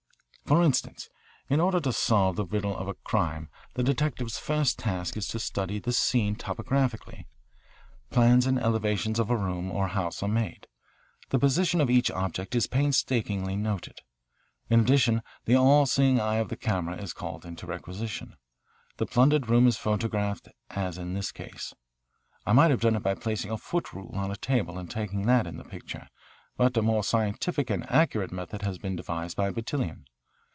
"For 0.43 0.61
instance, 0.63 1.09
in 1.47 1.61
order 1.61 1.79
to 1.79 1.93
solve 1.93 2.35
the 2.35 2.45
riddle 2.45 2.75
of 2.75 2.89
a 2.89 2.93
crime 2.93 3.49
the 3.75 3.83
detective's 3.83 4.37
first 4.37 4.77
task 4.79 5.15
is 5.15 5.25
to 5.29 5.39
study 5.39 5.79
the 5.79 5.93
scene 5.93 6.35
topographically. 6.35 7.25
Plans 8.09 8.45
and 8.45 8.59
elevations 8.59 9.17
of 9.17 9.29
a 9.29 9.37
room 9.37 9.71
or 9.71 9.87
house 9.87 10.21
are 10.21 10.27
made. 10.27 10.67
The 11.29 11.39
position 11.39 11.79
of 11.79 11.89
each 11.89 12.11
object 12.11 12.53
is 12.53 12.67
painstakingly 12.67 13.55
noted. 13.55 14.01
In 14.69 14.81
addition, 14.81 15.21
the 15.45 15.55
all 15.55 15.85
seeing 15.85 16.19
eye 16.19 16.35
of 16.35 16.49
the 16.49 16.57
camera 16.57 16.97
is 16.97 17.13
called 17.13 17.45
into 17.45 17.65
requisition. 17.65 18.35
The 18.97 19.05
plundered 19.05 19.47
room 19.47 19.67
is 19.67 19.77
photographed, 19.77 20.49
as 20.69 20.97
in 20.97 21.13
this 21.13 21.31
case. 21.31 21.73
I 22.45 22.51
might 22.51 22.71
have 22.71 22.81
done 22.81 22.97
it 22.97 23.03
by 23.03 23.13
placing 23.15 23.51
a 23.51 23.57
foot 23.57 23.93
rule 23.93 24.11
on 24.15 24.31
a 24.31 24.35
table 24.35 24.77
and 24.77 24.91
taking 24.91 25.27
that 25.27 25.47
in 25.47 25.55
the 25.55 25.63
picture, 25.63 26.09
but 26.57 26.75
a 26.75 26.81
more 26.81 27.05
scientific 27.05 27.69
and 27.69 27.89
accurate 27.89 28.33
method 28.33 28.63
has 28.63 28.77
been 28.77 28.97
devised 28.97 29.37
by 29.37 29.49
Bertillon. 29.49 30.03